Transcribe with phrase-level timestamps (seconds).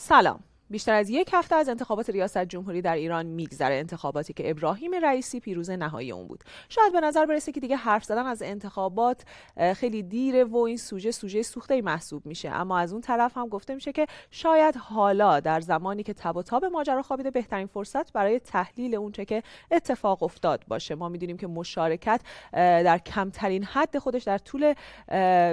[0.00, 0.49] سلام.
[0.70, 3.74] بیشتر از یک هفته از انتخابات ریاست جمهوری در ایران میگذره.
[3.74, 6.44] انتخاباتی که ابراهیم رئیسی پیروز نهایی اون بود.
[6.68, 9.24] شاید به نظر برسه که دیگه حرف زدن از انتخابات
[9.76, 12.50] خیلی دیره و این سوژه سوژه سوخته محسوب میشه.
[12.50, 16.42] اما از اون طرف هم گفته میشه که شاید حالا در زمانی که تب و
[16.42, 20.94] تاب ماجرا خوابیده بهترین فرصت برای تحلیل اونچه که اتفاق افتاد باشه.
[20.94, 22.20] ما می‌دونیم که مشارکت
[22.52, 24.74] در کمترین حد خودش در طول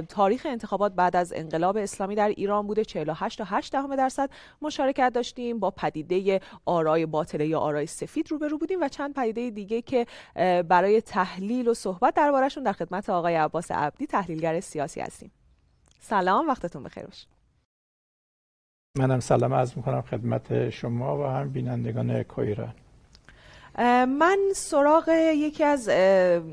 [0.01, 2.85] تاریخ انتخابات بعد از انقلاب اسلامی در ایران بوده.
[2.85, 4.29] 48 تا 8 درصد
[4.61, 9.81] مشارکت داشتیم با پدیده آرای باطله یا آرای سفید روبرو بودیم و چند پدیده دیگه
[9.81, 10.05] که
[10.63, 15.31] برای تحلیل و صحبت دربارهشون در خدمت آقای عباس عبدی تحلیلگر سیاسی هستیم.
[15.99, 17.27] سلام وقتتون بخیر باشه.
[18.97, 22.73] منم سلام عرض می‌کنم خدمت شما و هم بینندگان کویران.
[24.05, 25.87] من سراغ یکی از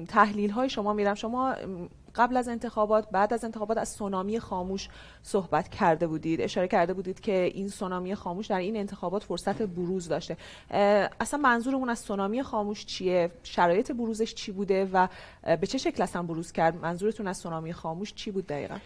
[0.08, 1.14] تحلیل های شما میرم.
[1.14, 1.55] شما
[2.14, 4.88] قبل از انتخابات بعد از انتخابات از سونامی خاموش
[5.22, 6.41] صحبت کرده بودید.
[6.41, 10.36] اشاره کرده بودید که این سونامی خاموش در این انتخابات فرصت بروز داشته.
[11.20, 15.08] اصلا منظورمون از سونامی خاموش چیه؟ شرایط بروزش چی بوده و
[15.61, 18.77] به چه شکل اصلا بروز کرد؟ منظورتون از سونامی خاموش چی بود دقیقا؟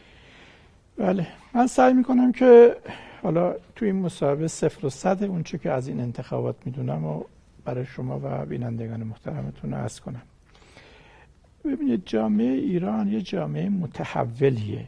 [0.98, 1.26] بله.
[1.54, 2.76] من سعی می‌کنم که
[3.22, 7.22] حالا تو این مصاحبه صفر و صد اونچه که از این انتخابات می‌دونم و
[7.64, 10.22] برای شما و بینندگان محترمتون عرض کنم.
[11.64, 14.86] ببینید جامعه ایران یه جامعه متحولیه.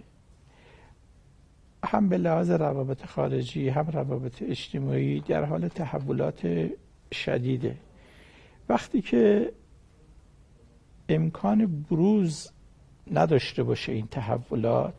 [1.84, 6.68] هم به لحاظ روابط خارجی هم روابط اجتماعی در حال تحولات
[7.12, 7.76] شدیده.
[8.68, 9.52] وقتی که
[11.08, 12.50] امکان بروز
[13.12, 14.94] نداشته باشه این تحولات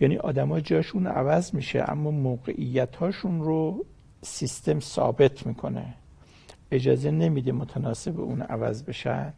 [0.00, 3.86] یعنی آدما جاشون عوض میشه اما موقعیت هاشون رو
[4.22, 5.94] سیستم ثابت می‌کنه.
[6.70, 9.32] اجازه نمیده متناسب اون عوض بشن.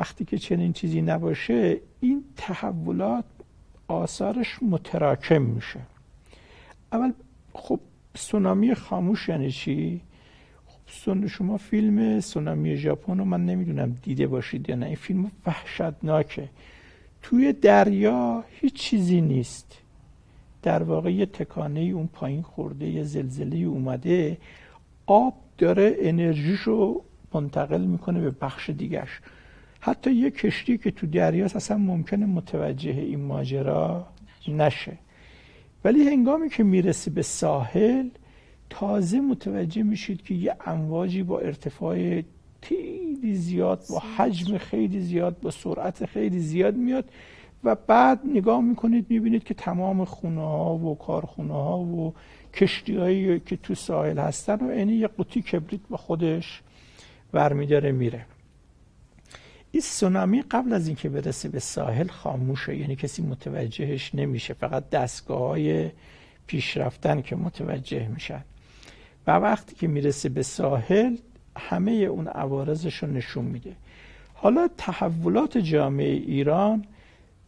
[0.00, 3.24] وقتی که چنین چیزی نباشه این تحولات
[3.88, 5.80] آثارش متراکم میشه.
[6.92, 7.12] اول
[7.52, 7.80] خب
[8.14, 10.00] سونامی خاموش یعنی چی؟
[10.66, 14.86] خب شما فیلم سونامی ژاپن رو من نمی‌دونم دیده باشید یا نه.
[14.86, 16.48] این فیلم وحشتناکه.
[17.22, 19.78] توی دریا هیچ چیزی نیست.
[20.62, 24.38] در واقع یه تکانه اون پایین خورده یه زلزله اومده
[25.06, 27.02] آب داره انرژیشو
[27.34, 29.20] منتقل می‌کنه به بخش دیگرش
[29.80, 34.06] حتی یه کشتی که تو دریاست اصلا ممکنه متوجه این ماجرا
[34.48, 34.98] نشه.
[35.84, 38.08] ولی هنگامی که می‌رسه به ساحل
[38.70, 42.22] تازه متوجه میشید که یه امواجی با ارتفاع
[42.62, 47.10] خیلی زیاد با حجم خیلی زیاد با سرعت خیلی زیاد میاد
[47.64, 52.14] و بعد نگاه می‌کنید می‌بینید که تمام خونه ها و کارخونه ها و
[52.54, 56.62] کشتی هایی که تو ساحل هستن و اینی یه قوطی کبریت با خودش
[57.32, 58.26] برمیداره میره.
[59.78, 65.48] این سونامی قبل از اینکه برسه به ساحل خاموشه یعنی کسی متوجهش نمیشه فقط دستگاه
[65.48, 65.90] های
[66.46, 68.44] پیشرفتن که متوجه میشن.
[69.26, 71.16] و وقتی که می‌رسه به ساحل
[71.56, 73.72] همه اون عوارضش رو نشون میده.
[74.34, 76.84] حالا تحولات جامعه ایران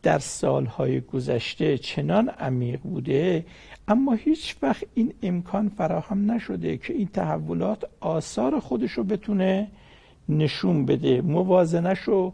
[0.03, 3.47] در سالهای گذشته چنان عمیق بوده
[3.89, 9.69] اما هیچ وقت این امکان فراهم نشده که این تحولات آثار خودش رو بتونه
[10.31, 12.33] نشون بده موازنش رو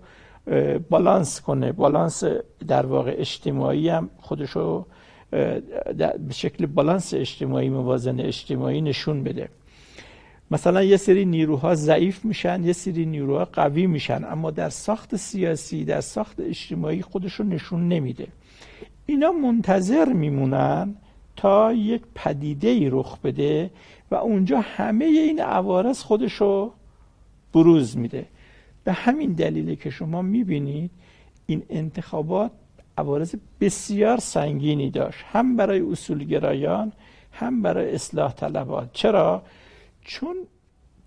[0.91, 1.73] بالانس کنه.
[1.73, 2.25] بالانس
[2.69, 4.87] در واقع اجتماعی هم خودشو
[5.31, 9.49] به شکل بالانس اجتماعی موازنه اجتماعی نشون بده.
[10.51, 15.85] مثلا یه سری نیروها ضعیف میشن یه سری نیروها قوی میشن اما در ساخت سیاسی
[15.85, 18.27] در ساخت اجتماعی خودشو نشون نمیده.
[19.07, 20.95] اینا منتظر میمونن
[21.37, 23.71] تا یک پدیده ای رخ بده
[24.11, 26.73] و اونجا همه این عوارض خودشو
[27.57, 28.27] بروز میده.
[28.85, 30.91] به همین دلیله که شما می‌بینید
[31.47, 32.51] این انتخابات
[32.99, 35.19] عوارض بسیار سنگینی داشت.
[35.33, 36.93] هم برای اصولگرایان
[37.33, 38.93] هم برای اصلاح طلبات.
[38.93, 39.43] چرا؟
[40.01, 40.37] چون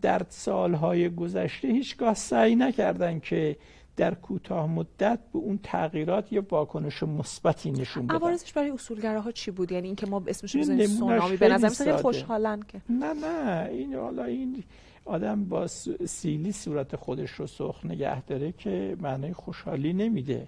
[0.02, 3.56] در سالهای گذشته هیچگاه سعی نکردن که
[3.98, 8.16] در کوتاه مدت به اون تغییرات یا واکنش مثبتی نشون بدن.
[8.16, 12.82] عوارضش برای اصولگراها چی بود؟ یعنی اینکه ما اسمش بزنیم سونامی به نظر خوشحالن که.
[12.90, 13.70] نه نه.
[13.70, 14.64] این حالا این
[15.10, 15.68] آدم با
[16.06, 20.48] سیلی صورت خودش رو سرخ نگه داره که معنای خوشحالی نمیده.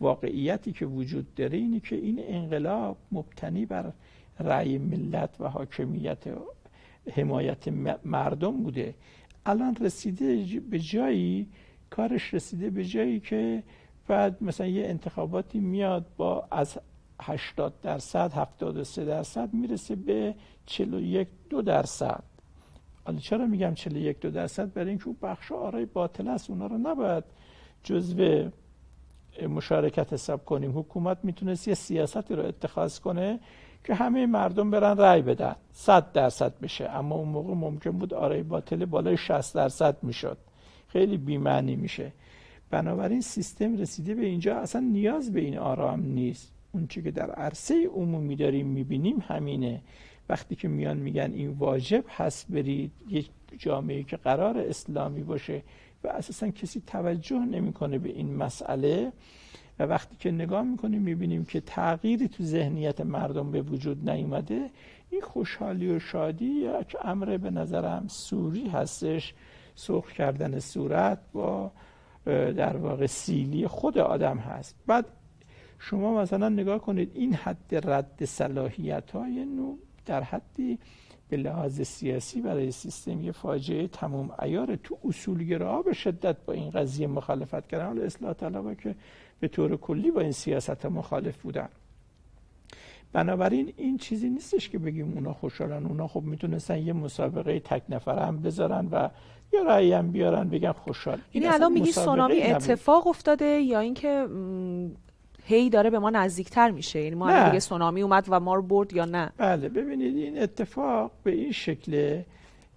[0.00, 3.92] واقعیتی که وجود داره اینه که این انقلاب مبتنی بر
[4.40, 6.24] رأی ملت و حاکمیت
[7.12, 7.68] حمایت
[8.04, 8.94] مردم بوده.
[9.46, 11.48] الان رسیده به جایی
[11.90, 13.62] کارش رسیده به جایی که
[14.08, 16.78] بعد مثلا یه انتخاباتی میاد با از
[17.22, 20.34] 80 درصد 73 درصد می‌رسه به
[20.66, 22.27] 41 دو درصد.
[23.08, 26.50] حالا چرا میگم 41 دو درصد؟ برای اینکه اون بخش آرای باطل است.
[26.50, 27.24] اونا رو نباید
[27.82, 28.48] جزو
[29.48, 30.78] مشارکت حساب کنیم.
[30.78, 33.40] حکومت می‌تونست یه سیاستی رو اتخاذ کنه
[33.84, 35.54] که همه مردم برن رأی بدن.
[35.72, 36.88] صد درصد بشه.
[36.88, 40.38] اما اون موقع ممکن بود آرای باطل بالای 60 درصد می‌شد.
[40.88, 42.12] خیلی بیمعنی میشه.
[42.70, 44.56] بنابراین سیستم رسیده به اینجا.
[44.56, 46.52] اصلا نیاز به این آرام نیست.
[46.72, 49.80] اون چی که در عرصه عمومی داریم می‌بینیم همینه.
[50.28, 55.62] وقتی که میان میگن این واجب هست برید یک جامعه که قرار اسلامی باشه
[56.04, 59.12] و اساسا کسی توجه نمی‌کنه به این مسئله
[59.78, 64.70] و وقتی که نگاه می‌کنیم می‌بینیم که تغییری تو ذهنیت مردم به وجود نیومده
[65.10, 69.34] این خوشحالی و شادی یک امر به نظرم سوری هستش.
[69.74, 71.70] سرخ کردن صورت با
[72.26, 74.76] در واقع سیلی خود آدم هست.
[74.86, 75.06] بعد
[75.78, 79.76] شما مثلا نگاه کنید این حد رد صلاحیت های نو
[80.08, 80.78] در حدی
[81.28, 86.70] به لحاظ سیاسی برای سیستم یه فاجعه تمام ایار تو اصولگرا به شدت با این
[86.70, 87.86] قضیه مخالفت کردن.
[87.86, 88.94] حالا اصلاح طلبا که
[89.40, 91.68] به طور کلی با این سیاست مخالف بودن.
[93.12, 95.86] بنابراین این چیزی نیستش که بگیم اونا خوشحالن.
[95.86, 99.08] اونا خب می‌تونستن یه مسابقه تک نفره هم بذارن و
[99.52, 101.18] یا رأی هم بیارن بگن خوشحال.
[101.32, 104.28] این الان میگی سونامی اتفاق افتاده یا اینکه
[105.48, 107.02] هی داره به ما نزدیکتر میشه.
[107.02, 111.10] یعنی ما دیگه سونامی اومد و ما رو برد یا نه؟ بله ببینید این اتفاق
[111.22, 112.26] به این شکله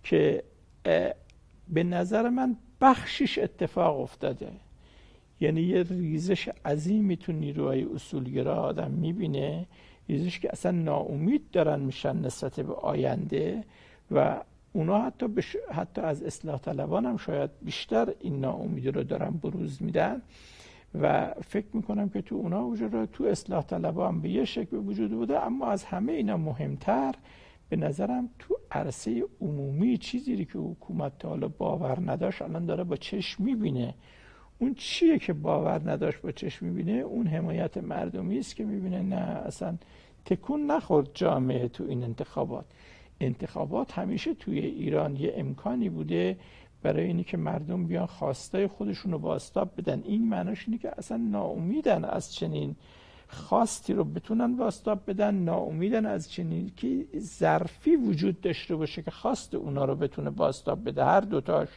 [0.03, 0.43] که
[1.69, 4.51] به نظر من بخشش اتفاق افتاده.
[5.39, 9.65] یعنی یه ریزش عظیمی تو نیروهای اصولگرا آدم می‌بینه
[10.09, 13.63] ریزش که اصلا ناامید دارن میشن نسبت به آینده
[14.11, 14.41] و
[14.73, 15.55] اونا حتی, بش...
[15.73, 20.21] حتی از اصلاح طلبان هم شاید بیشتر این ناامیدی رو دارن بروز میدن.
[20.95, 25.11] و فکر می‌کنم که تو اونا وجود تو اصلاح طلبان هم به یه شکل وجود
[25.11, 27.15] بوده اما از همه اینا مهمتر
[27.69, 32.95] به نظرم تو عرصه عمومی چیزی که حکومت تا حالا باور نداشت الان داره با
[32.95, 33.93] چشم می‌بینه.
[34.59, 39.15] اون چیه که باور نداشت با چشم می‌بینه؟ اون حمایت مردمی است که می‌بینه نه
[39.15, 39.77] اصلا
[40.25, 42.65] تکون نخورد جامعه تو این انتخابات.
[43.21, 46.37] انتخابات همیشه توی ایران یه امکانی بوده
[46.83, 50.01] برای اینی که مردم بیان خواستای خودشون رو باستاب بدن.
[50.05, 52.75] این معناش اینه که اصلا ناامیدن از چنین
[53.27, 59.55] خواستی رو بتونن باستاب بدن ناامیدن از چنین که ظرفی وجود داشته باشه که خواست
[59.55, 61.05] اونا رو بتونه باستاب بده.
[61.05, 61.69] هر دوتاش.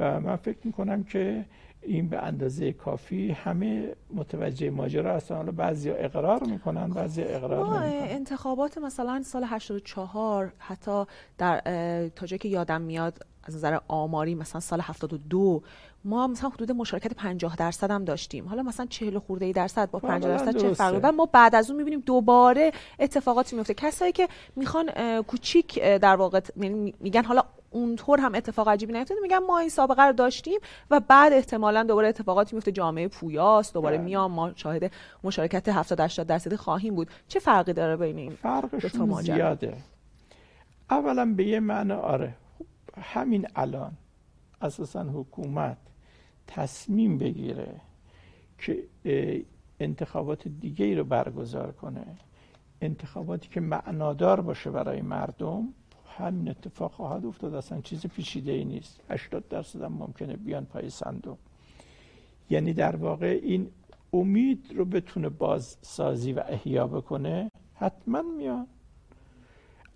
[0.00, 1.44] و من فکر می‌کنم که
[1.82, 5.34] این به اندازه کافی همه متوجه ماجرا هستن.
[5.34, 8.08] حالا بعضی اقرار می‌کنن بعضی اقرار نمی‌کنن.
[8.08, 11.04] انتخابات مثلا سال 84 حتی
[11.38, 11.60] در
[12.08, 15.62] تا جایی که یادم میاد از نظر آماری مثلا سال 72
[16.04, 18.48] ما مثلا حدود مشارکت 50 درصد هم داشتیم.
[18.48, 21.70] حالا مثلا 40 خورده ای درصد با 50 درصد چه فرقی و ما بعد از
[21.70, 24.90] اون می‌بینیم دوباره اتفاقاتی میفته کسایی که می‌خوان
[25.22, 30.02] کوچیک در واقع یعنی میگن حالا اونطور هم اتفاق عجیبی نیفتاده میگن ما این سابقه
[30.02, 30.60] رو داشتیم
[30.90, 34.04] و بعد احتمالا دوباره اتفاقاتی میفته جامعه پویاست دوباره بله.
[34.04, 34.92] میام ما شاهد
[35.24, 37.08] مشارکت 70 80 درصدی خواهیم بود.
[37.28, 39.76] چه فرقی داره بین این فرقشون زیاده.
[40.90, 42.34] اولا به یه معنی آره.
[42.98, 43.92] همین الان
[44.60, 45.78] اساسا حکومت
[46.46, 47.80] تصمیم بگیره
[48.58, 48.84] که
[49.80, 52.06] انتخابات دیگه ای رو برگزار کنه.
[52.80, 55.68] انتخاباتی که معنادار باشه برای مردم
[56.16, 57.54] همین اتفاق خواهد افتاد.
[57.54, 59.00] اصلا چیز پیچیده ای نیست.
[59.08, 61.38] 80 درصد هم ممکنه بیان پای صندوق.
[62.50, 63.70] یعنی در واقع این
[64.12, 68.66] امید رو بتونه بازسازی و احیا بکنه حتما میان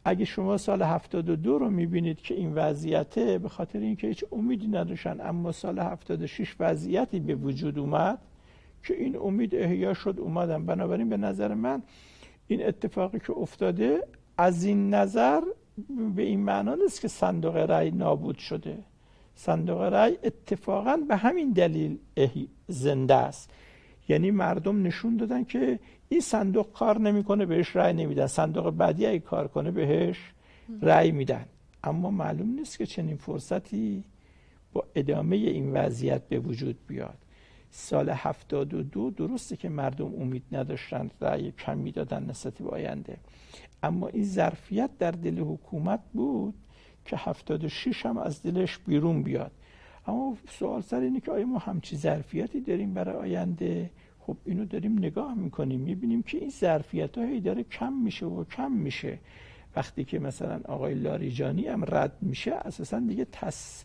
[0.05, 5.21] اگه شما سال 72 رو می‌بینید که این وضعیته به خاطر اینکه هیچ امیدی نداشتن
[5.21, 8.19] اما سال 76 وضعیتی به وجود اومد
[8.83, 10.67] که این امید احیا شد اومدن.
[10.67, 11.83] بنابراین به نظر من
[12.47, 14.07] این اتفاقی که افتاده
[14.39, 15.41] از این نظر
[16.17, 18.79] به این معنا نیست که صندوق رأی نابود شده.
[19.35, 21.99] صندوق رأی اتفاقا به همین دلیل
[22.69, 23.51] زنده است.
[24.09, 28.27] یعنی مردم نشون دادن که این صندوق کار نمی‌کنه بهش رأی نمیدن.
[28.27, 30.33] صندوق بعدی اگه کار کنه بهش
[30.83, 31.47] رأی میدن.
[31.85, 34.05] اما معلوم نیست که چنین فرصتی
[34.73, 37.19] با ادامه این وضعیت به وجود بیاد.
[37.71, 43.17] سال 72 درسته که مردم امید نداشتن رأی کم می‌دادن نسبت به آینده.
[43.83, 46.55] اما این ظرفیت در دل حکومت بود
[47.05, 49.53] که 76 هم از دلش بیرون بیاد.
[50.07, 54.99] اما سوال سر اینه که آیا ما همچی ظرفیتی داریم برای آینده؟ خب اینو داریم
[54.99, 59.19] نگاه می‌کنیم می‌بینیم که این ظرفیت هایی داره کم میشه و کم میشه.
[59.77, 63.85] وقتی که مثلا آقای لاریجانی هم رد میشه اساسا دیگه تس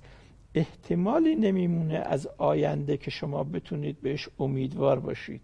[0.53, 5.41] احتمالی نمیمونه از آینده که شما بتونید بهش امیدوار باشید.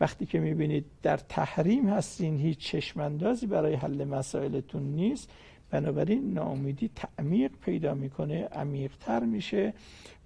[0.00, 5.30] وقتی که می‌بینید در تحریم هستین هیچ چشماندازی برای حل مسائلتون نیست.
[5.74, 9.74] بنابراین ناامیدی تعمیق پیدا می‌کنه عمیقتر میشه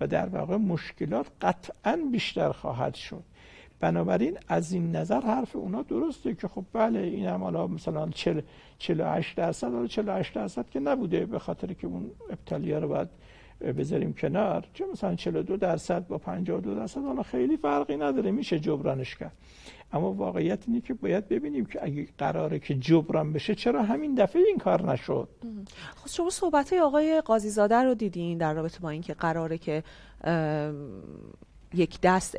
[0.01, 3.23] و در واقع مشکلات قطعا بیشتر خواهد شد.
[3.81, 8.11] بنابراین از این نظر حرف اونا درسته که خب بله این هم حالا مثلا
[8.79, 13.09] 48 درصد حالا 48 درصد که نبوده به خاطر که اون ابتالیا رو باید
[13.61, 14.65] بذاریم کنار.
[14.75, 19.33] چه مثلا 42 درصد با 52 درصد حالا خیلی فرقی نداره میشه جبرانش کرد.
[19.93, 24.43] اما واقعیت اینه که باید ببینیم که اگه قراره که جبران بشه چرا همین دفعه
[24.43, 25.29] این کار نشد؟
[25.97, 29.83] خب شما صحبت آقای قاضی رو دیدین در رابطه با اینکه قراره که
[31.75, 32.37] یک دست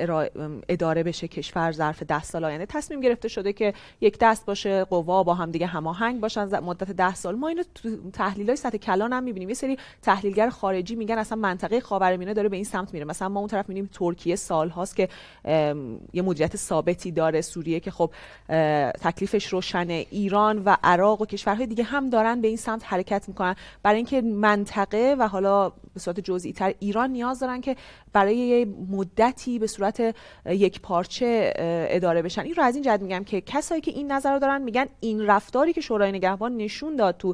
[0.70, 2.66] اداره بشه کشور ظرف ده سال آینده.
[2.66, 7.16] تصمیم گرفته شده که یک دست باشه قوا با هم دیگه هماهنگ باشن مدت ده
[7.16, 7.36] سال.
[7.36, 9.50] ما اینو تو تحلیل های سطح کلان هم می‌بینیم.
[9.50, 13.06] یه سری تحلیلگر خارجی میگن اصلا منطقه خاورمیانه داره به این سمت میره.
[13.06, 15.10] مثلا ما اون طرف می‌بینیم ترکیه سال هاست که
[16.14, 17.42] یه مدیریت ثابتی داره.
[17.42, 18.12] سوریه که خب
[19.02, 20.06] تکلیفش روشنه.
[20.10, 23.56] ایران و عراق و کشورهای دیگه هم دارن به این سمت حرکت می‌کنن.
[23.84, 27.76] برای اینکه منطقه و حالا به صورت جزئی تر ایران نیاز دارن که
[28.14, 28.66] برای یه
[29.20, 31.54] مدتی به صورت یک پارچه
[31.90, 32.42] اداره بشن.
[32.42, 35.26] این رو از این جهت میگم که کسایی که این نظر رو دارن میگن این
[35.26, 37.34] رفتاری که شورای نگهبان نشون داد تو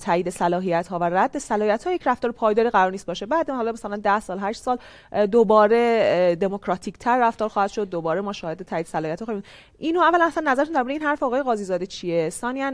[0.00, 3.26] تایید صلاحیت ها و رد صلاحیت ها یک رفتار پایدار قرار نیست باشه.
[3.26, 4.78] بعد حالا مثلا 10 سال 8 سال
[5.26, 7.88] دوباره دموکراتیک تر رفتار خواهد شد.
[7.88, 9.42] دوباره ما شاهد تایید صلاحیت ها خواهیم.
[9.78, 12.72] اینو اول اصلا نظرتون درباره این حرف آقای قاضی زاده چیه؟ ثانیا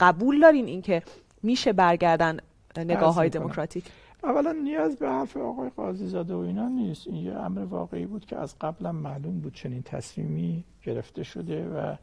[0.00, 1.02] قبول دارین اینکه
[1.42, 2.38] میشه برگردن
[2.76, 3.84] نگاه های دموکراتیک؟
[4.24, 7.06] اولا نیاز به حرف آقای قاضی زاده و اینا نیست.
[7.06, 11.96] این یه امر واقعی بود که از قبلا معلوم بود چنین تصمیمی گرفته شده و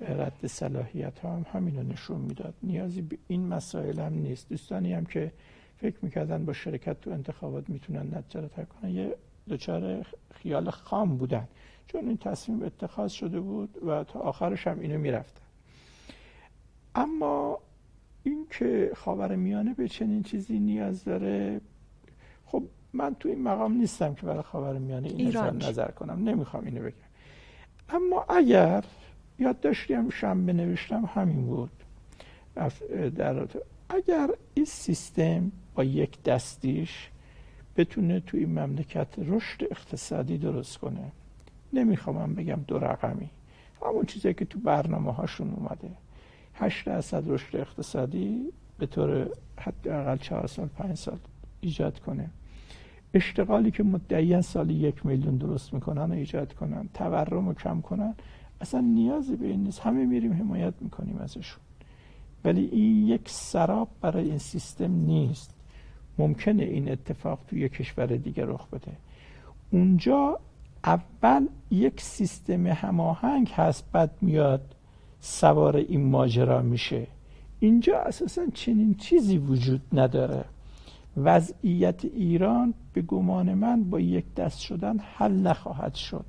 [0.00, 2.54] رد صلاحیت ها هم همینو نشون می‌داد.
[2.62, 4.48] نیازی به این مسائل هم نیست.
[4.48, 5.32] دوستانی هم که
[5.76, 9.16] فکر می‌کردن با شرکت تو انتخابات می‌تونن نتیجه کنن یه
[9.48, 11.48] دچار خیال خام بودن.
[11.86, 15.42] چون این تصمیم اتخاذ شده بود و تا آخرش هم اینو می‌رفتن.
[16.94, 17.58] اما
[18.26, 21.60] این که خاور میانه به چنین چیزی نیاز داره
[22.46, 26.28] خب من تو این مقام نیستم که برای خاور میانه این نظر, نظر کنم.
[26.28, 26.94] نمی‌خوام اینو بگم.
[27.88, 28.84] اما اگر
[29.38, 31.70] یاد داشتیم شنبه نوشتم همین بود.
[33.16, 33.48] در
[33.88, 37.10] اگر این سیستم با یک دستیش
[37.76, 41.12] بتونه توی این مملکت رشد اقتصادی درست کنه
[41.72, 43.30] نمی‌خوام بگم دو رقمی.
[43.82, 45.90] همون چیزی که تو برنامه هاشون اومده.
[46.58, 49.28] 8 درصد رشد اقتصادی به طور
[49.60, 51.18] حداقل 4 سال 5 سال
[51.60, 52.30] ایجاد کنه.
[53.14, 58.14] اشتغالی که مدعیان سالی یک میلیون درست می‌کنن و ایجاد کنن تورم رو کم کنن
[58.60, 59.80] اصلا نیازی به این نیست.
[59.80, 61.62] همه میریم حمایت می‌کنیم ازشون.
[62.44, 65.54] ولی این یک سراب برای این سیستم نیست.
[66.18, 68.92] ممکنه این اتفاق توی یک کشور دیگه رخ بده.
[69.70, 70.40] اونجا
[70.84, 74.75] اول یک سیستم هماهنگ هست بعد میاد
[75.20, 77.06] سوار این ماجرا میشه.
[77.60, 80.44] اینجا اساسا چنین چیزی وجود نداره.
[81.16, 86.24] وضعیت ایران به گمان من با یک دست شدن حل نخواهد شد.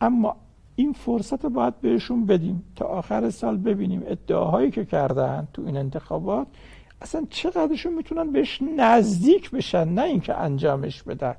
[0.00, 0.36] اما
[0.76, 5.76] این فرصت رو باید بهشون بدیم تا آخر سال ببینیم ادعاهایی که کردن تو این
[5.76, 6.46] انتخابات
[7.02, 11.34] اصلا چقدرشون می‌تونن بهش نزدیک بشن نه اینکه انجامش بدن.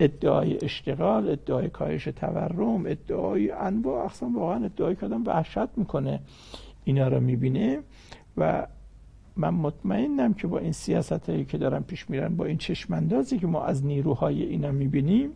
[0.00, 6.20] ادعای اشتغال ادعای کاهش تورم ادعای انواع اقسام واقعا ادعای آدم وحشت می‌کنه
[6.84, 7.78] اینا رو می‌بینه
[8.36, 8.66] و
[9.36, 13.46] من مطمئنم که با این سیاست هایی که دارن پیش میرن با این چشماندازی که
[13.46, 15.30] ما از نیروهای اینا می‌بینیم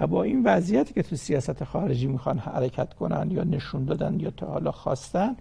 [0.00, 4.30] و با این وضعیتی که تو سیاست خارجی می‌خوان حرکت کنن یا نشون دادن یا
[4.30, 5.36] تا حالا خواستن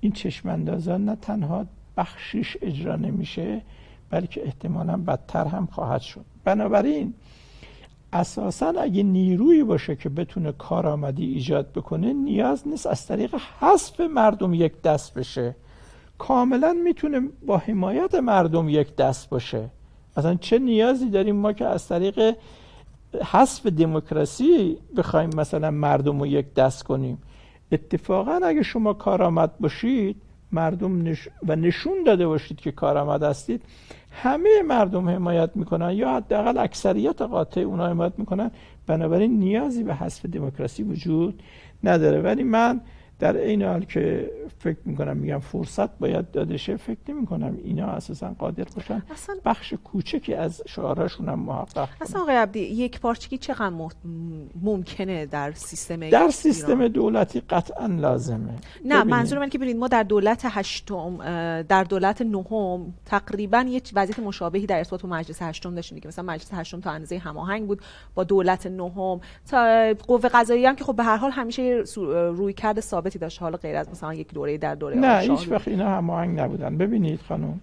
[0.00, 1.66] این چشماندازان نه تنها
[1.96, 3.62] بخشش اجرا نمیشه
[4.10, 6.24] بلکه احتمالا بدتر هم خواهد شد.
[6.48, 7.14] بنابراین
[8.12, 14.54] اساسا اگه نیرویی باشه که بتونه کارآمدی ایجاد بکنه نیاز نیست از طریق حذف مردم
[14.54, 15.56] یک دست بشه.
[16.18, 19.70] کاملا می‌تونه با حمایت مردم یک دست باشه.
[20.16, 22.36] مثلا چه نیازی داریم ما که از طریق
[23.32, 27.18] حذف دموکراسی بخوایم مثلا مردم رو یک دست کنیم؟
[27.72, 30.16] اتفاقا اگه شما کارآمد باشید
[30.52, 31.14] مردم
[31.48, 33.62] و نشون داده باشید که کارآمد هستید
[34.10, 38.50] همه مردم حمایت می‌کنن یا حداقل اکثریت قاطع اونا حمایت می‌کنن؟
[38.86, 41.42] بنابراین نیازی به حذف دموکراسی وجود
[41.84, 42.20] نداره.
[42.20, 42.80] ولی من
[43.18, 47.86] در این حال که فکر می‌کنم میگم فرصت باید داده شه فکر نمی کنم اینا
[47.86, 49.02] اساسا قادر باشن.
[49.10, 53.72] اصلا بخش کوچکی از شعاراشون هم محقق اصلا آقای عبدی یک پارچگی چقدر
[54.62, 58.54] ممکنه در سیستم در سیستم دولتی قطعا لازمه.
[58.84, 61.16] نه منظور من که ببینید ما در دولت هشتم
[61.62, 66.24] در دولت نهم تقریبا یک وضعیت مشابهی در ارتباط با مجلس هشتم داشتیم که مثلا
[66.24, 67.82] مجلس هشتم تا اندازه هماهنگ بود
[68.14, 69.20] با دولت نهم
[69.50, 71.84] تا قوه قضاییه هم که خب به هر حال همیشه
[72.36, 73.42] روی کرده ثابت ثابتی داشت.
[73.42, 76.76] حالا غیر از مثلا یک دوره در دوره نه هیچ وقت اینا هماهنگ نبودن.
[76.76, 77.60] ببینید خانم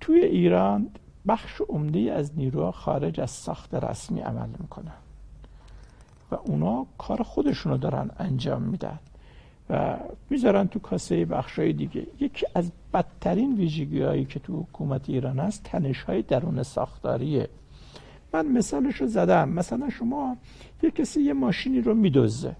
[0.00, 0.90] توی ایران
[1.28, 4.98] بخش عمده از نیروها خارج از ساخت رسمی عمل می‌کنن
[6.30, 8.98] و اونا کار خودشونو دارن انجام میدن
[9.70, 9.96] و
[10.30, 12.06] می‌ذارن تو کاسه بخشای دیگه.
[12.20, 17.48] یکی از بدترین ویژگی هایی که تو حکومت ایران هست تنش های درون ساختاریه.
[18.34, 19.48] من مثالش رو زدم.
[19.48, 20.36] مثلا شما
[20.82, 22.56] یه کسی یه ماشینی رو میدوزه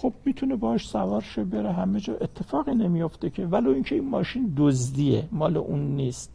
[0.00, 2.14] خب می‌تونه باش سوار شه بره همه جا.
[2.14, 3.46] اتفاقی نمیافته که.
[3.46, 5.28] ولو اینکه این ماشین دزدیه.
[5.32, 6.30] مال اون نیست.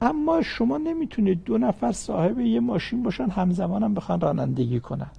[0.00, 5.10] اما شما نمی‌تونید دو نفر صاحب یه ماشین باشن همزمان هم بخوان رانندگی کنن.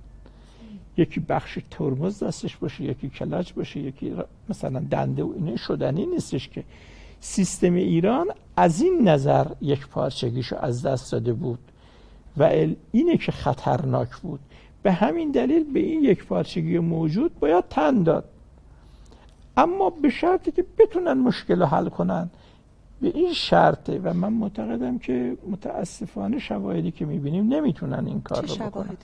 [0.98, 4.14] یکی بخش ترمز دستش باشه یکی کلاچ باشه یکی
[4.50, 6.64] مثلا دنده و اینه شدنی نیستش که.
[7.20, 11.60] سیستم ایران از این نظر یک پارچگیشو از دست داده بود.
[12.38, 12.44] و
[12.92, 14.40] اینه که خطرناک بود.
[14.88, 18.24] به همین دلیل به این یک پارچگی موجود باید تن داد.
[19.58, 22.30] اما به شرطی که بتونن مشکل رو حل کنن
[23.02, 28.56] به این شرطه و من معتقدم که متاسفانه شواهدی که می‌بینیم نمی‌تونن این کار رو
[28.56, 28.98] بکنن.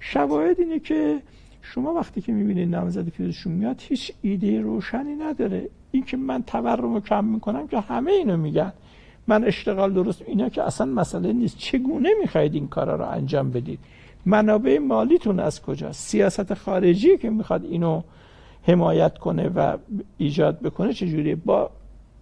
[0.00, 1.22] شواهد اینه که
[1.62, 5.68] شما وقتی که می‌بینید نامزدی که میاد هیچ ایده روشنی نداره.
[5.90, 8.72] این که من تورم رو کم می‌کنم که همه اینو میگن.
[9.26, 11.58] من اشتغال درست اینا که اصلا مسئله نیست.
[11.58, 13.78] چگونه می‌خواید این کارا رو انجام بدید؟
[14.26, 18.02] منابع مالیتون از کجا سیاست خارجی که می‌خواد اینو
[18.62, 19.76] حمایت کنه و
[20.18, 21.70] ایجاد بکنه چجوریه؟ با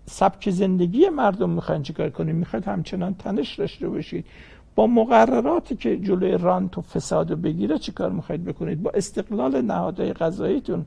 [0.07, 4.27] سبک زندگی مردم می‌خواین چیکار کنید می‌خواید همچنان تنش داشته باشید.
[4.75, 10.87] با مقرراتی که جلوی رانت و فساد بگیره چیکار می‌خواید بکنید؟ با استقلال نهادهای قضاییتون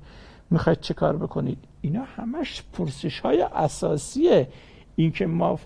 [0.51, 4.48] می‌خواید چیکار بکنید؟ اینا همش پرسش های اساسیه.
[4.96, 5.60] اینکه ما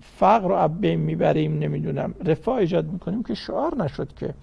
[0.00, 4.34] فقر رو بین می‌بریم نمی‌دونم رفاه ایجاد می‌کنیم که شعار نشد که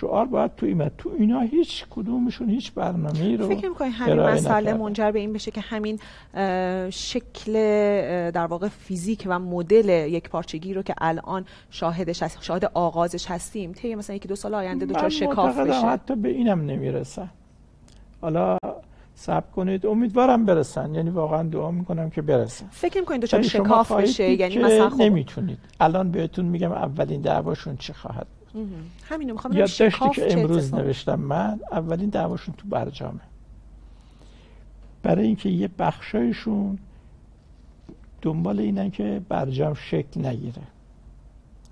[0.00, 4.74] شعار باید تو این تو اینا هیچ کدومشون هیچ برنامه رو فکر می‌کنی همین مسئله
[4.74, 5.98] منجر به این بشه که همین
[6.90, 7.52] شکل
[8.30, 13.72] در واقع فیزیک و مدل یک پارچگی رو که الان شاهدش هست شاهد آغازش هستیم
[13.72, 15.86] طی مثلا یکی دو سال آینده دچار شکاف بشه.
[15.86, 17.30] حتی به اینم نمی‌رسن.
[18.20, 18.58] حالا
[19.14, 20.94] صبر کنید امیدوارم برسن.
[20.94, 22.66] یعنی واقعا دعا می‌کنم که برسن.
[22.70, 25.58] فکر می‌کنید دچار شکاف بشه؟ یعنی مثلا خب نمی‌تونید.
[25.80, 28.26] الان بهتون میگم اولین دعواشون چه خواهد
[29.08, 33.20] همینو می‌خوام داشتی که امروز نوشتم من اولین دعواشون تو برجامه.
[35.02, 36.78] برای اینکه یه بخشایشون
[38.22, 40.62] دنبال اینن که برجام شکل نگیره.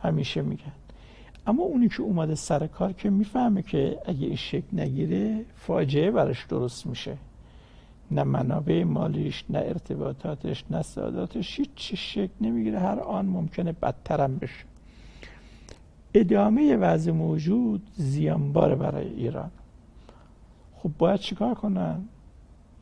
[0.03, 0.73] همیشه میگن.
[1.47, 6.45] اما اونی که اومده سر کار که می‌فهمه که اگه این شکل نگیره فاجعه براش
[6.45, 7.17] درست میشه.
[8.11, 12.79] نه منابع مالیش نه ارتباطاتش نه سعادتش هیچ شکل نمی‌گیره.
[12.79, 14.65] هر آن ممکنه بدترم بشه.
[16.15, 19.51] ادامه وضع موجود زیانبار برای ایران.
[20.77, 22.01] خب باید چیکار کنن؟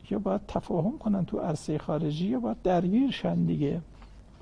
[0.09, 3.81] یا باید تفاهم کنن تو عرصه خارجی یا باید درگیر شن دیگه؟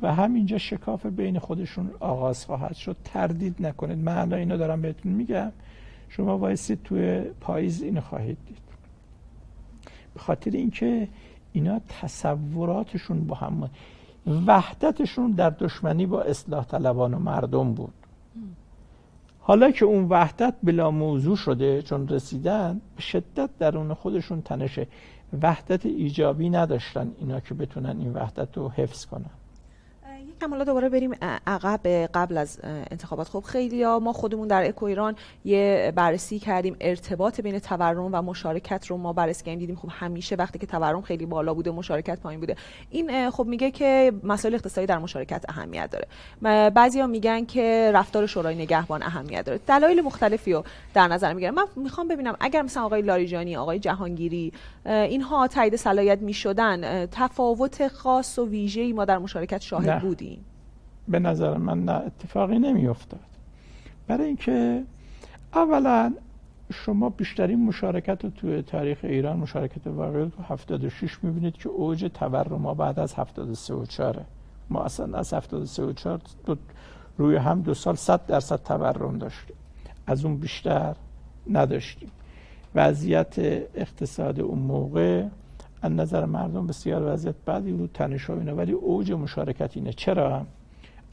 [0.01, 2.95] و همینجا شکاف بین خودشون آغاز خواهد شد.
[3.03, 3.97] تردید نکنید.
[3.97, 5.51] من الان اینو دارم بهتون میگم.
[6.09, 8.57] شما وایسید توی پاییز اینو خواهید دید.
[10.13, 11.07] به خاطر اینکه
[11.53, 13.69] اینا تصوراتشون با هم
[14.47, 17.93] وحدتشون در دشمنی با اصلاح طلبان و مردم بود.
[19.49, 24.87] حالا که اون وحدت بلا موضوع شده چون رسیدن به شدت درون خودشون تنشه.
[25.41, 29.29] وحدت ایجابی نداشتن اینا که بتونن این وحدت رو حفظ کنن.
[30.47, 31.11] حالا دوباره بریم
[31.47, 33.27] عقب قبل از انتخابات.
[33.27, 38.21] خب خیلی ها ما خودمون در اکو ایران یه بررسی کردیم ارتباط بین تورم و
[38.21, 42.19] مشارکت رو ما بررسی کردیم دیدیم خب همیشه وقتی که تورم خیلی بالا بوده مشارکت
[42.19, 42.55] پایین بوده.
[42.89, 46.07] این خب میگه که مسائل اقتصادی در مشارکت اهمیت داره.
[46.69, 49.59] بعضیا میگن که رفتار شورای نگهبان اهمیت داره.
[49.67, 51.53] دلایل مختلفی رو در نظر می‌گیرم.
[51.53, 54.53] من می‌خوام ببینم اگر مثلا آقای لاریجانی آقای جهانگیری
[54.85, 60.28] اینها تایید صلاحیت می‌شدن تفاوت خاص و ویژه‌ای ما در مشارکت شاهد بودیم
[61.09, 63.19] به نظر من نه اتفاقی نمی افتاد
[64.07, 64.83] برای اینکه
[65.53, 66.13] اولا
[66.73, 72.61] شما بیشترین مشارکت رو توی تاریخ ایران مشارکت واقعی تو 76 می‌بینید که اوج تورم
[72.61, 74.25] ما بعد از 73 و 4
[74.69, 76.55] ما اصلا از 73 و 4 دو
[77.17, 79.55] روی هم دو سال 100 درصد تورم داشتیم.
[80.07, 80.95] از اون بیشتر
[81.49, 82.11] نداشتیم.
[82.75, 83.35] وضعیت
[83.75, 85.25] اقتصاد اون موقع
[85.81, 89.93] از نظر مردم بسیار وضعیت بعدی بود تنش ولی اوج مشارکت اینه.
[89.93, 90.45] چرا؟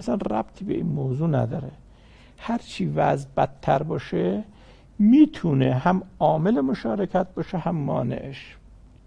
[0.01, 1.71] اصلا ربطی به این موضوع نداره.
[2.39, 4.45] هرچی وضع بدتر باشه
[4.99, 8.57] می‌تونه هم عامل مشارکت باشه هم مانعش.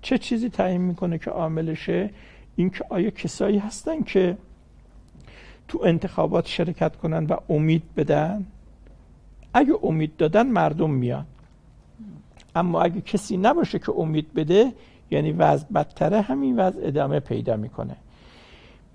[0.01, 2.09] چه چیزی تعیین می‌کنه که عاملشه؟
[2.55, 4.37] اینکه آیا کسایی هستن که
[5.67, 8.45] تو انتخابات شرکت کنن و امید بدن؟
[9.53, 11.25] اگه امید دادن مردم میان.
[12.55, 14.73] اما اگه کسی نباشه که امید بده
[15.11, 17.95] یعنی وضع بدتره همین وضع ادامه پیدا می‌کنه.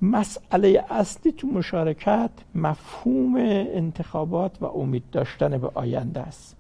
[0.04, 6.56] مسئله اصلی تو مشارکت مفهوم انتخابات و امید داشتن به آینده است.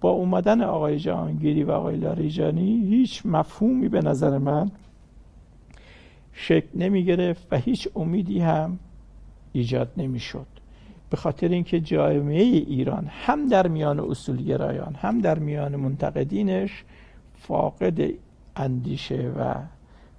[0.00, 4.70] با اومدن آقای جهانگیری و آقای لاریجانی هیچ مفهومی به نظر من
[6.32, 8.78] شکل نمی گرفت و هیچ امیدی هم
[9.52, 10.46] ایجاد نمی شد
[11.10, 16.84] به خاطر اینکه جامعه ایران هم در میان اصولگرایان هم در میان منتقدینش
[17.34, 18.10] فاقد
[18.56, 19.54] اندیشه و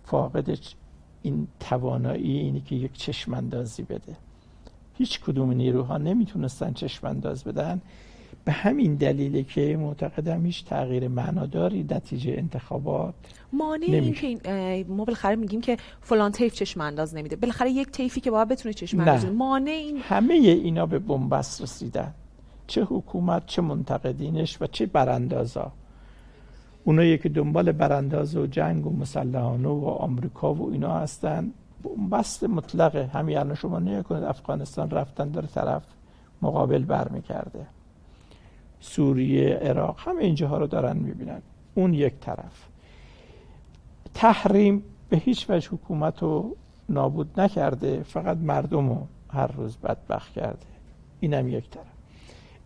[0.03, 0.49] فاقد
[1.23, 4.15] این توانایی اینی که یک چشم اندازی بده.
[4.97, 7.81] هیچ کدوم نیروها نمی‌تونستن چشم انداز بدن.
[8.45, 13.13] به همین دلیله که معتقدم هیچ تغییر معناداری نتیجه انتخابات
[13.53, 17.35] مانع این که ما بالاخره میگیم که فلان طیف چشم انداز نمیده.
[17.35, 22.13] بالاخره یک طیفی که باید بتونه چشم انداز مانع این همه اینا به بنبست رسیدن.
[22.67, 25.71] چه حکومت چه منتقدینش و چه براندازا.
[26.83, 31.51] اونایی که دنبال برانداز و جنگ و مسلحانه و آمریکا و اینا هستن.
[32.11, 35.83] بست مطلقه همین الان شما نگاه کنید افغانستان رفتن داره طرف
[36.41, 37.65] مقابل برمیکرده
[38.79, 41.41] سوریه عراق همه اینجاها رو دارن می‌بینن.
[41.75, 42.67] اون یک طرف.
[44.13, 46.55] تحریم به هیچ وجه حکومت رو
[46.89, 50.65] نابود نکرده فقط مردم رو هر روز بدبخت کرده.
[51.19, 51.85] اینم یک طرف.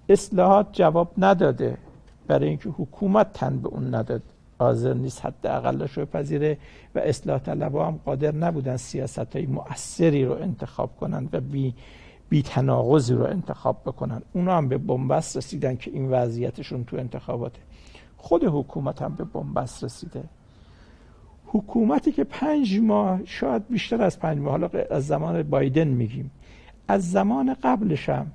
[0.09, 1.77] اصلاحات جواب نداده.
[2.27, 4.21] برای اینکه حکومت تن به اون نداد.
[4.59, 6.57] حاضر نیست حداقلش رو پذیره
[6.95, 11.73] و اصلاح طلبها هم قادر نبودن سیاست های مؤثری رو انتخاب کنند و بی
[12.29, 14.21] بی تناقضی رو انتخاب بکنن.
[14.33, 17.59] اونا هم به بنبست رسیدن که این وضعیتشون تو انتخاباته.
[18.17, 20.23] خود حکومت هم به بنبست رسیده.
[21.45, 26.31] حکومتی که پنج ماه شاید بیشتر از پنج ماه حالا از زمان بایدن میگیم.
[26.87, 28.31] از زمان قبلش هم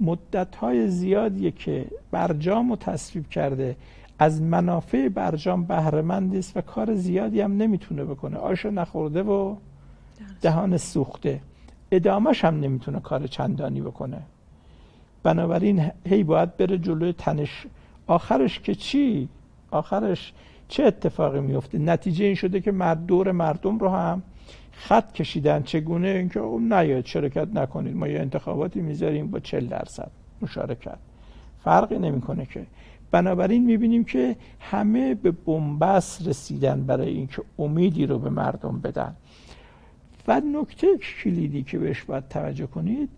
[0.00, 3.76] مدت های زیادیه که برجام رو تصویب کرده.
[4.18, 8.36] از منافع برجام بهرهمند است و کار زیادی هم نمی‌تونه بکنه.
[8.36, 9.56] آش نخورده و
[10.40, 11.40] دهان سوخته.
[11.90, 14.22] ادامش هم نمی‌تونه کار چندانی بکنه.
[15.22, 17.66] بنابراین هی باید بره جلوی تنش.
[18.06, 19.28] آخرش که چی؟
[19.70, 20.32] آخرش
[20.68, 24.22] چه اتفاقی میفته نتیجه این شده که مرد دور مردم رو هم
[24.72, 27.96] خط کشیدن چگونه؟ اینکه اون نیاید شرکت نکنید.
[27.96, 30.10] ما یه انتخاباتی می‌ذاریم با 40 درصد
[30.42, 30.98] مشارکت.
[31.64, 32.66] فرقی نمی‌کنه که.
[33.10, 39.16] بنابراین می‌بینیم که همه به بنبست رسیدن برای اینکه امیدی رو به مردم بدن.
[40.28, 40.86] و نکته
[41.22, 43.08] کلیدی که بهش باید توجه کنید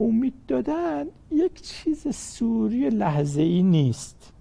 [0.00, 4.32] امید دادن یک چیز سوری لحظه ای نیست.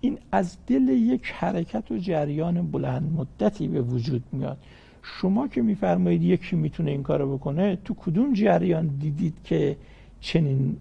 [0.00, 4.58] این از دل یک حرکت و جریان بلند مدتی به وجود میاد.
[5.02, 9.76] شما که میفرمایید یکی می‌تونه این کارو بکنه تو کدوم جریان دیدید که
[10.20, 10.76] چنین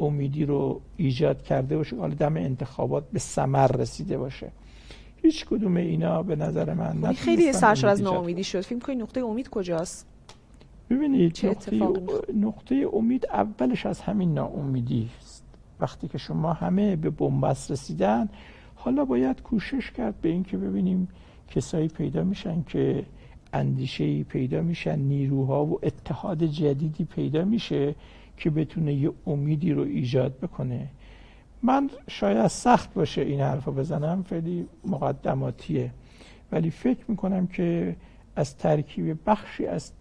[0.00, 4.50] امیدی رو ایجاد کرده باشه؟ حالا دم انتخابات به ثمر رسیده باشه.
[5.22, 8.60] هیچ کدوم اینا به نظر من خیلی سرشار از ناامیدی شد.
[8.60, 10.06] فیلم کنید نقطه امید کجاست؟
[10.90, 11.80] ببینید نقطه,
[12.34, 15.44] نقطه امید اولش از همین ناامیدی است.
[15.80, 18.28] وقتی که شما همه به بنبست رسیدن
[18.74, 21.08] حالا باید کوشش کرد به اینکه ببینیم
[21.48, 23.04] کسایی پیدا میشن که
[23.54, 27.94] اندیشه پیدا میشن نیروها و اتحاد جدیدی پیدا میشه
[28.36, 30.88] که بتونه یه امیدی رو ایجاد بکنه.
[31.62, 35.90] من شاید سخت باشه این حرف بزنم خیلی مقدماتیه.
[36.52, 37.96] ولی فکر می‌کنم که
[38.36, 39.92] از ترکیب بخشی از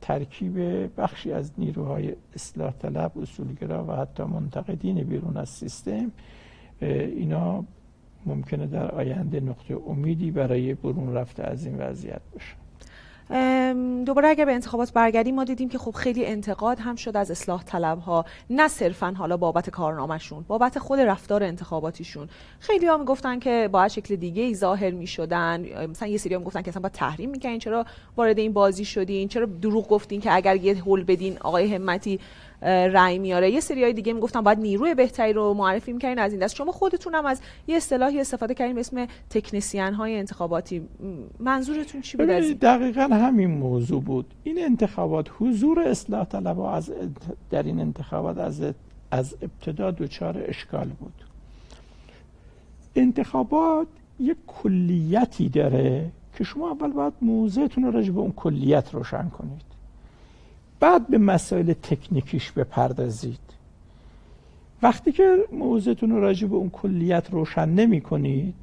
[0.00, 0.58] ترکیب
[1.00, 6.12] بخشی از نیروهای اصلاح طلب اصولگرا و حتی منتقدین بیرون از سیستم
[6.80, 7.64] اینا
[8.26, 12.65] ممکنه در آینده نقطه امیدی برای برون رفته از این وضعیت باشه.
[14.06, 17.64] دوباره اگر به انتخابات برگردیم ما دیدیم که خب خیلی انتقاد هم شد از اصلاح
[17.64, 22.28] طلب ها نه صرفا حالا بابت کارنامهشون بابت خود رفتار انتخاباتیشون.
[22.60, 25.86] خیلی ها می‌گفتن که باید شکل دیگه ای ظاهر می‌شدن.
[25.90, 27.86] مثلا یه سری هم گفتن که اصلا باید تحریم می‌کنین چرا
[28.16, 32.20] وارد این بازی شدین؟ چرا دروغ گفتین که اگر یه هول بدین آقای همتی
[32.66, 33.50] رأی میاره.
[33.50, 36.54] یه سریای دیگه می‌گفتن باید نیروی بهتری رو معرفی می‌کنین از این دست.
[36.54, 40.82] شما خودتون هم از یه اصطلاحی استفاده کردین به اسم تکنسین های انتخاباتی.
[41.40, 42.26] منظورتون چی بود
[42.60, 44.34] دقیقا همین موضوع بود.
[44.42, 46.92] این انتخابات حضور اصلاح طلب از
[47.50, 48.62] در این انتخابات از
[49.10, 51.12] از ابتدا دچار اشکال بود.
[52.96, 53.86] انتخابات
[54.20, 59.75] یک کلیتی داره که شما اول باید موضعتون رو راجع به اون کلیت روشن کنید.
[60.80, 63.38] بعد به مسائل تکنیکیش بپردازید.
[64.82, 68.54] وقتی که موضوعتون رو راجع به اون کلیت روشن نمی کنید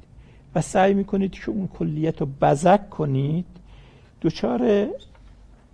[0.54, 3.46] و سعی می کنید که اون کلیت رو بزک کنید
[4.22, 4.86] دچار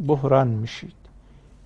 [0.07, 1.01] بحران میشید.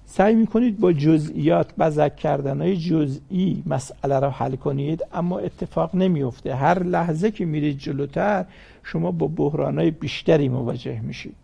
[0.07, 5.95] سعی می کنید با جزئیات بزک کردن های جزئی مسئله رو حل کنید اما اتفاق
[5.95, 8.45] نمیفته هر لحظه که میرید جلوتر
[8.83, 11.35] شما با بحران های بیشتری مواجه میشید.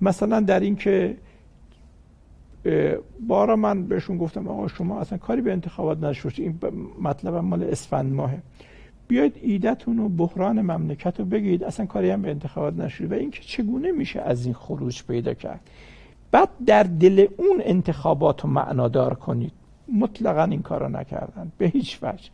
[0.00, 1.16] مثلا در این که
[3.26, 6.58] بارا من بهشون گفتم آقا شما اصلا کاری به انتخابات نشوش این
[7.00, 8.42] مطلب مال اسفند ماهه.
[9.08, 13.40] بیاید ایدتون و بحران مملکت رو بگید اصلا کاری هم به انتخابات نشده و اینکه
[13.42, 15.60] چگونه میشه از این خروج پیدا کرد؟
[16.30, 19.52] بعد در دل اون انتخابات رو معنادار کنید.
[19.98, 21.52] مطلقا این کار نکردن.
[21.58, 22.30] به هیچ وجه.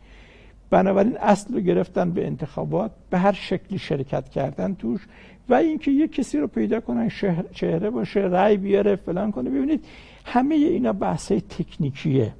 [0.69, 2.91] بنابراین اصل رو گرفتن به انتخابات.
[3.09, 5.07] به هر شکلی شرکت کردن توش.
[5.49, 7.09] و اینکه یک کسی رو پیدا کنن
[7.51, 9.49] چهره باشه رأی بیاره فلان کنه.
[9.49, 9.85] ببینید
[10.25, 12.33] همه اینا بحث تکنیکیه.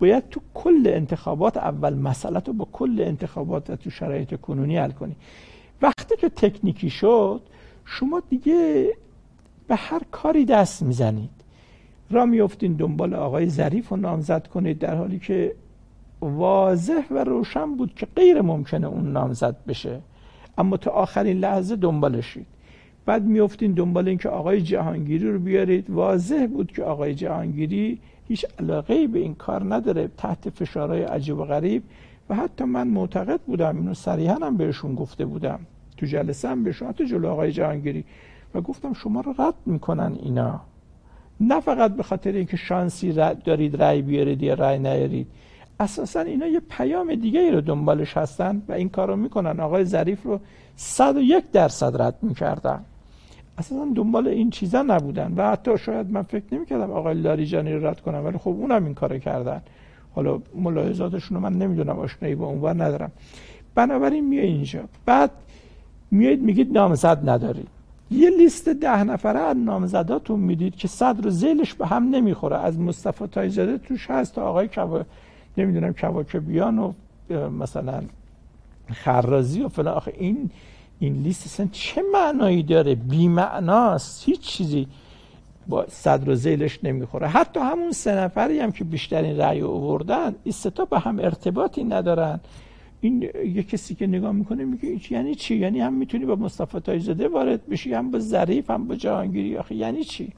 [0.00, 5.16] باید تو کل انتخابات اول مسئله رو با کل انتخابات تو شرایط کنونی حل کنی.
[5.82, 7.40] وقتی که تکنیکی شد
[7.84, 8.88] شما دیگه
[9.68, 11.30] به هر کاری دست می‌زنید.
[12.10, 15.54] را میفتین دنبال آقای ظریف رو نامزد کنید در حالی که
[16.20, 20.00] واضح و روشن بود که غیر ممکنه اون نامزد بشه.
[20.58, 22.46] اما تا آخرین لحظه دنبالشید
[23.06, 25.90] بعد میفتین دنبال اینکه آقای جهانگیری رو بیارید.
[25.90, 31.44] واضح بود که آقای جهانگیری هیچ علاقه به این کار نداره تحت فشارهای عجیب و
[31.44, 31.82] غریب.
[32.30, 35.60] و حتی من معتقد بودم اینو صریحا هم بهشون گفته بودم.
[35.96, 38.04] تو جلسه هم بهشون حتی جلو آقای جهانگیری.
[38.54, 40.60] و گفتم شما رو رد می‌کنن اینا.
[41.40, 43.12] نه فقط به خاطر اینکه شانسی
[43.44, 45.26] دارید رأی بیارید یا رأی نیارید.
[45.80, 49.60] اساسا اینا یه پیام دیگه ای رو دنبالش هستن و این کار رو می‌کنن.
[49.60, 50.40] آقای ظریف رو
[50.76, 52.84] 101 درصد رد می‌کردن.
[53.58, 58.00] اصلا دنبال این چیزا نبودن و حتی شاید من فکر نمی‌کردم آقای لاریجانی رو رد
[58.00, 59.62] کنم ولی خب اونم این کار کردن.
[60.14, 63.12] حالا ملاحظاتشون رو من نمی‌دونم آشنایی با اونور ندارم.
[63.74, 64.80] بنابراین میای اینجا.
[65.06, 65.30] بعد
[66.10, 67.68] میایید میگید نامزد ندارید
[68.10, 72.56] یه لیست ده نفره از نامزداتون می‌دید که صدر و زیلش به هم نمی‌خوره.
[72.56, 75.02] از مصطفی تایزاده توش هست تا آقای کوا
[75.58, 76.92] نمی‌دونم کواکبیان و
[77.60, 78.02] مثلا
[78.92, 79.94] خرازی و فلان.
[79.94, 80.50] آخه این
[80.98, 84.86] این لیست اصلا چه معنایی داره؟ بی معناست هیچ چیزی
[85.66, 87.28] با صدر و زیلش نمی‌خوره.
[87.28, 91.84] حتی همون سه نفری هم که بیشترین رأی آوردن این سه تا به هم ارتباطی
[91.84, 92.40] ندارن.
[93.00, 93.22] این
[93.54, 97.68] یه کسی که نگاه می‌کنه میگه یعنی چی؟ یعنی هم می‌تونی با مصطفی تایزاده وارد
[97.68, 99.56] بشی هم با ظریف هم با جهانگیری.
[99.56, 100.32] آخه یعنی چی؟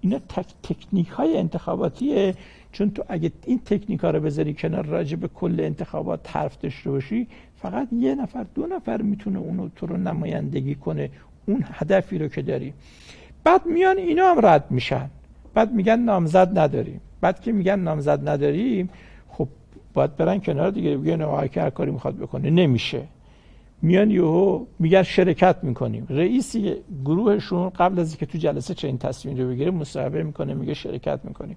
[0.00, 2.34] اینا تک تکنیک های انتخاباتیه.
[2.72, 6.90] چون تو اگه این تکنیک ها رو بذاری کنار راجع به کل انتخابات حرف داشته
[6.90, 7.26] باشی
[7.62, 11.10] فقط یه نفر دو نفر می‌تونه اونو تو رو نمایندگی کنه
[11.46, 12.72] اون هدفی رو که داری.
[13.44, 15.10] بعد میان اینا هم رد میشن.
[15.54, 17.00] بعد میگن نامزد نداریم.
[17.20, 18.90] بعد که میگن نامزد نداریم
[19.28, 19.48] خب
[19.94, 20.96] باید برن کنار دیگه.
[20.96, 23.02] بگن آقا که هر کاری می‌خواد بکنه نمیشه.
[23.82, 26.06] میان یهو میگن شرکت می‌کنیم.
[26.10, 26.56] رئیس
[27.04, 31.56] گروهشون قبل از اینکه تو جلسه چه تصمیم رو بگیره مصاحبه می‌کنه میگه شرکت می‌کنیم.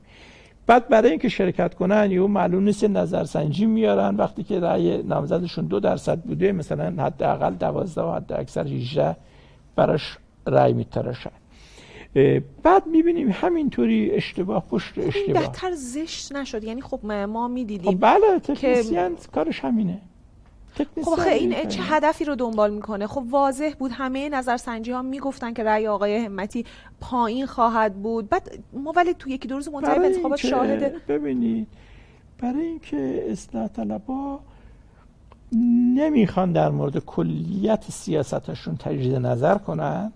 [0.67, 4.15] بعد برای اینکه شرکت کنن یهو معلوم نیست نظرسنجی میارن.
[4.15, 9.15] وقتی که رأی نامزدشون دو درصد بوده مثلا حداقل 12 و حد اکثر 18
[9.75, 11.31] براش رأی میتراشن.
[12.63, 15.41] بعد می‌بینیم همینطوری اشتباه پشت اشتباه.
[15.41, 16.63] بهتر زشت نشد.
[16.63, 20.01] یعنی خب ما می‌دیدیم خب بله تکنسیان کارش همینه.
[21.03, 25.63] خب این چه هدفی رو دنبال می‌کنه؟ خب واضح بود همه نظرسنجی ها می‌گفتن که
[25.63, 26.65] رأی آقای همتی
[27.01, 28.29] پایین خواهد بود.
[28.29, 31.67] بعد ما ولی تو یکی دو روز منتهی به انتخابات شاهد ببینید
[32.39, 34.39] برای اینکه اصلاح طلبا
[35.95, 40.11] نمی‌خوان در مورد کلیت سیاستشون تجدید نظر کنن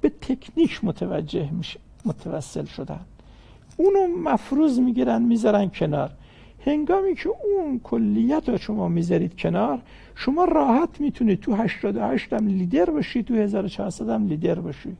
[0.00, 3.00] به تکنیک متوجه میشه متوسل شدن.
[3.76, 6.10] اونو مفروض می‌گیرن می‌ذارن کنار.
[6.66, 9.78] هنگامی که اون کلیت رو شما می‌ذارید کنار
[10.14, 14.96] شما راحت می‌تونید تو 88 هم لیدر باشی تو 1400 هم لیدر باشی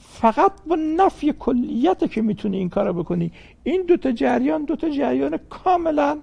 [0.00, 3.32] فقط با نفی کلیت که می‌تونی این کارو بکنی.
[3.64, 6.18] این دوتا جریان دوتا جریان کاملا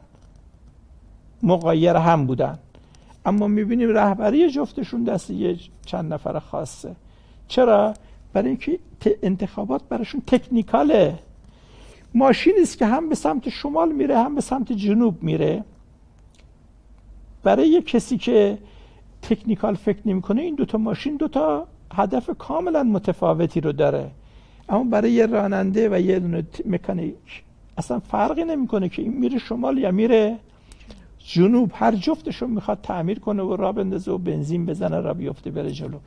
[1.43, 2.59] مقایر هم بودن.
[3.25, 6.95] اما می‌بینیم رهبری جفتشون دست یه چند نفر خاصه.
[7.47, 7.93] چرا؟
[8.33, 8.79] برای اینکه
[9.23, 11.19] انتخابات براشون تکنیکاله.
[12.13, 15.63] ماشینی است که هم به سمت شمال میره هم به سمت جنوب میره.
[17.43, 18.57] برای کسی که
[19.21, 24.11] تکنیکال فکر نمی‌کنه این دوتا ماشین دوتا هدف کاملا متفاوتی رو داره.
[24.69, 27.15] اما برای یه راننده و یه دونه مکانیک
[27.77, 30.37] اصلا فرقی نمی‌کنه که این میره شمال یا میره
[31.17, 31.71] جنوب.
[31.73, 35.97] هر جفتشو می‌خواد تعمیر کنه و را بندازه و بنزین بزنه را بیفته بره جلو.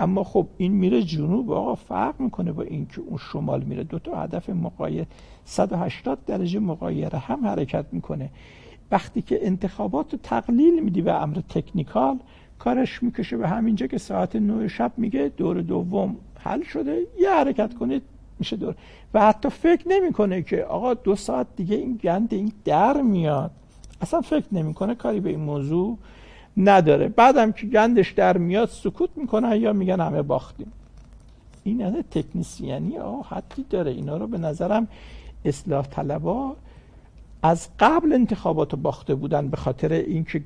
[0.00, 3.84] اما خب این میره جنوب آقا فرق می‌کنه با اینکه اون شمال میره.
[3.84, 5.06] دو تا هدف مقایر
[5.44, 8.30] 180 درجه مقایر هم حرکت می‌کنه.
[8.90, 12.18] وقتی که انتخابات رو تقلیل میدی به امر تکنیکال
[12.58, 17.74] کارش می‌کشه به همینجا که ساعت 9 شب میگه دور دوم حل شده یه حرکت
[17.74, 18.02] کنید
[18.38, 18.74] میشه دور.
[19.14, 23.50] و حتی فکر نمی‌کنه که آقا دو ساعت دیگه این گند این در میاد.
[24.00, 25.98] اصلا فکر نمی‌کنه کاری به این موضوع
[26.58, 27.08] نداره.
[27.08, 30.72] بعدم که گندش در میاد سکوت می‌کنن یا میگن همه باختیم.
[31.64, 33.90] این از تکنیسیانی آه حدی داره.
[33.90, 34.88] اینا رو به نظرم
[35.44, 36.56] اصلاح طلبا
[37.42, 40.42] از قبل انتخابات باخته بودن به خاطر اینکه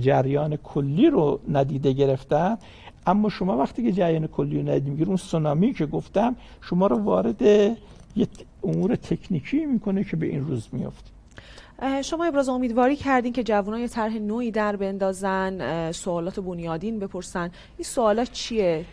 [0.00, 2.58] جریان کلی رو ندیده گرفتن.
[3.06, 6.96] اما شما وقتی که جریان کلی رو ندیده میگیر اون سونامی که گفتم شما رو
[6.96, 8.26] وارد یه
[8.64, 11.15] امور تکنیکی می‌کنه که به این روز میافته.
[12.02, 17.50] شما ابراز امیدواری کردین که جوانان یه طرح نوعی در بندازن سوالات بنیادین بپرسن.
[17.78, 18.84] این سوالات چیه؟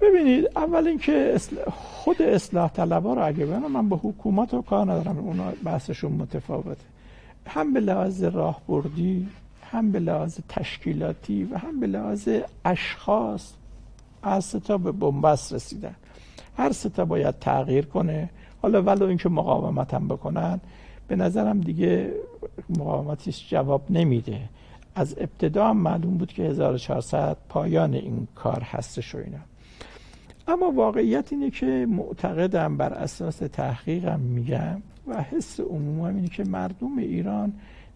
[0.00, 5.18] ببینید اول اینکه خود اصلاح طلبا رو اگه بگم من با حکومت رو کار ندارم.
[5.18, 6.84] اونا بحثشون متفاوته.
[7.46, 9.28] هم به لحاظ راهبردی
[9.72, 12.28] هم به لحاظ تشکیلاتی و هم به لحاظ
[12.64, 13.52] اشخاص
[14.22, 15.94] از ستا به بنبست رسیدن.
[16.56, 18.30] هر ستا باید تغییر کنه.
[18.62, 20.60] حالا ولو اینکه مقاومت هم بکنن.
[21.08, 22.12] به نظرم دیگه
[22.68, 24.40] مقاومتیش جواب نمیده.
[24.94, 29.38] از ابتدا هم معلوم بود که 1400 پایان این کار هستش و اینا.
[30.48, 36.98] اما واقعیت اینه که معتقدم بر اساس تحقیقم میگم و حس عمومم اینه که مردم
[36.98, 37.52] ایران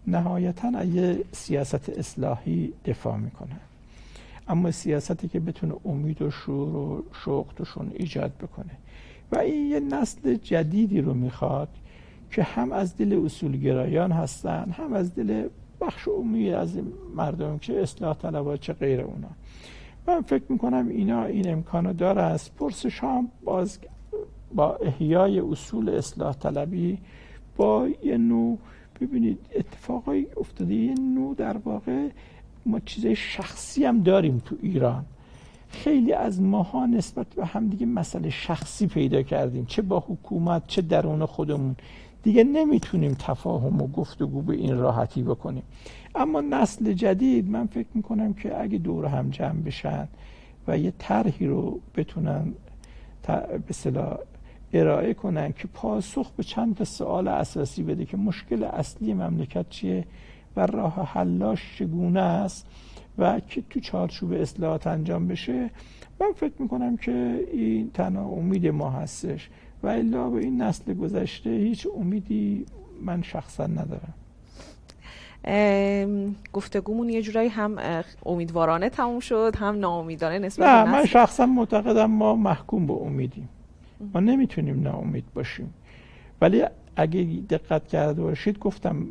[0.06, 3.60] نهایتا از سیاست اصلاحی دفاع می‌کنن.
[4.48, 8.70] اما سیاستی که بتونه امید و شور و شوق توشون ایجاد بکنه.
[9.32, 11.68] و این یه نسل جدیدی رو می‌خواد
[12.30, 15.48] که هم از دل اصولگرایان هستن هم از دل
[15.80, 16.78] بخش عمومی از
[17.16, 19.28] مردم که اصلاح طلبها چه غیر اونا.
[20.06, 23.78] من فکر می‌کنم اینا این امکانو داره از پرسش هم باز
[24.54, 26.98] با احیای اصول اصلاح طلبی
[27.56, 28.58] با یه نوع
[29.00, 32.08] ببینید اتفاقای افتاده یه نوع در واقع
[32.66, 35.04] ما چیزای شخصی هم داریم تو ایران.
[35.68, 39.64] خیلی از ماها نسبت به هم دیگه مسئله شخصی پیدا کردیم.
[39.66, 41.76] چه با حکومت چه درون خودمون.
[42.22, 45.62] دیگه نمی‌تونیم تفاهم و گفتگو به این راحتی بکنیم.
[46.14, 50.08] اما نسل جدید من فکر می‌کنم که اگه دور هم جمع بشن
[50.68, 52.52] و یه طرحی رو بتونن
[53.66, 54.18] به صلاح
[54.72, 60.04] ارائه کنن که پاسخ به چند تا سوال اساسی بده که مشکل اصلی مملکت چیه
[60.56, 62.66] و راه حلاش چگونه است
[63.18, 65.70] و که تو چارچوب اصلاحات انجام بشه.
[66.20, 69.50] من فکر می‌کنم که این تنها امید ما هستش.
[69.82, 72.66] و الا به این نسل گذشته هیچ امیدی
[73.02, 74.14] من شخصا ندارم.
[76.52, 82.36] گفتگومون یه جورایی هم امیدوارانه تموم شد هم ناامیدانه نسبت نه من شخصا معتقدم ما
[82.36, 83.48] محکوم به امیدیم.
[84.14, 85.74] ما نمی‌تونیم ناامید باشیم.
[86.40, 86.64] ولی
[86.96, 89.06] اگه دقت کرده باشید گفتم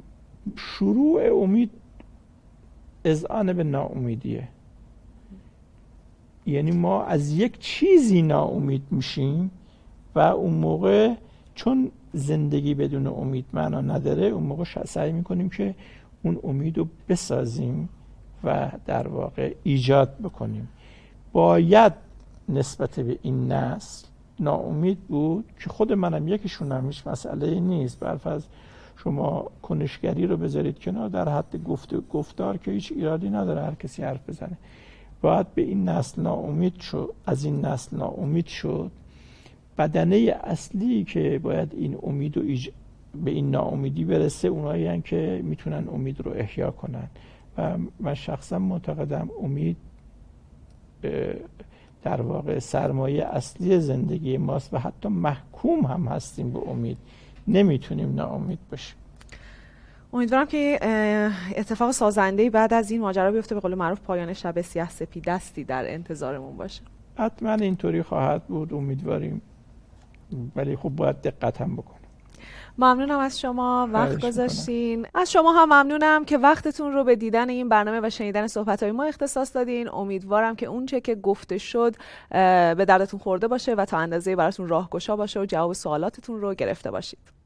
[0.55, 1.71] شروع امید
[3.05, 4.47] اذعان به ناامیدیه.
[6.45, 9.51] یعنی ما از یک چیزی ناامید میشیم
[10.15, 11.13] و اون موقع
[11.55, 15.75] چون زندگی بدون امید معنا نداره اون موقع سعی می‌کنیم که
[16.23, 17.89] اون امید رو بسازیم
[18.43, 20.67] و در واقع ایجاد بکنیم.
[21.31, 21.93] باید
[22.49, 24.07] نسبت به این نسل
[24.39, 27.99] ناامید بود که خود منم یکیشون هم هیچ مسئله نیست.
[27.99, 28.45] برف از
[29.03, 34.03] شما کنشگری رو بذارید کنار در حد گفت گفتار که هیچ ایرادی نداره هر کسی
[34.03, 34.57] حرف بزنه.
[35.21, 38.91] باید به این نسل ناامید شد از این نسل ناامید شد
[39.79, 42.41] بدنه اصلی که باید این امید و
[43.23, 47.07] به این ناامیدی برسه اونایی که می‌تونن امید رو احیا کنن.
[47.57, 49.77] و من شخصا معتقدم امید
[52.03, 56.97] در واقع سرمایه اصلی زندگی ماست و حتی محکوم هم هستیم به امید.
[57.47, 58.95] نمی‌تونیم ناامید باشیم.
[60.13, 60.79] امیدوارم که
[61.55, 63.55] اتفاق سازنده بعد از این ماجرا بیفته.
[63.55, 66.81] به قول معروف پایان شب سیاه سپید دستی در انتظارمون باشه.
[67.15, 68.73] حتما اینطوری خواهد بود.
[68.73, 69.41] امیدواریم
[70.55, 71.99] ولی خب باید دقت هم بکنیم
[72.77, 73.89] ممنونم از شما.
[73.93, 75.07] وقت گذاشتین.
[75.13, 78.91] از شما هم ممنونم که وقتتون رو به دیدن این برنامه و شنیدن صحبت های
[78.91, 79.89] ما اختصاص دادین.
[79.89, 81.95] امیدوارم که اون چه که گفته شد
[82.77, 86.91] به دردتون خورده باشه و تا اندازه براتون راهگشا باشه و جواب سوالاتتون رو گرفته
[86.91, 87.38] باشید.